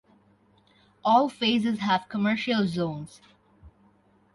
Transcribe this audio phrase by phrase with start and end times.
[1.05, 3.21] All phases have commercial zones.